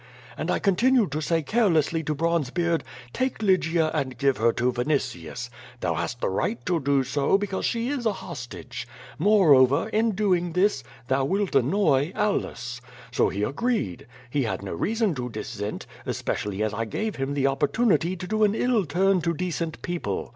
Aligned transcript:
And 0.35 0.49
I 0.49 0.57
continued 0.57 1.11
to 1.11 1.21
say 1.21 1.43
carelessly 1.43 2.01
to 2.05 2.15
Bronzebeard: 2.15 2.83
*Take 3.13 3.43
Lygia 3.43 3.91
and 3.93 4.17
give 4.17 4.37
her 4.37 4.51
to 4.53 4.71
Vini 4.71 4.95
tius. 4.95 5.51
Thou 5.79 5.93
hast 5.93 6.21
the 6.21 6.27
right 6.29 6.57
to 6.65 6.79
do 6.79 7.03
so, 7.03 7.37
because 7.37 7.65
she 7.65 7.89
is 7.89 8.07
a 8.07 8.13
hostage. 8.13 8.87
46 8.87 8.87
Q^O 8.87 8.87
VADJS, 8.87 9.19
Moreover, 9.19 9.89
in 9.89 10.11
doing 10.13 10.53
this, 10.53 10.83
thou 11.07 11.23
wilt 11.23 11.53
annoy 11.53 12.11
Aulus. 12.15 12.81
So 13.11 13.29
he 13.29 13.43
agreed. 13.43 14.07
He 14.31 14.41
had 14.41 14.63
no 14.63 14.73
reason 14.73 15.13
to 15.13 15.29
dissent, 15.29 15.85
especially 16.07 16.63
as 16.63 16.73
1 16.73 16.89
gave 16.89 17.17
him 17.17 17.35
the 17.35 17.45
opportunity 17.45 18.15
to 18.15 18.25
do 18.25 18.43
an 18.43 18.55
ill 18.55 18.85
turn 18.87 19.21
to 19.21 19.35
decent 19.35 19.83
people. 19.83 20.29